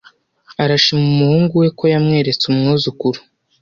Arashima 0.63 1.05
umuhungu 1.13 1.53
we 1.61 1.67
ko 1.77 1.83
yamweretse 1.93 2.43
umwuzukuru 2.51 3.19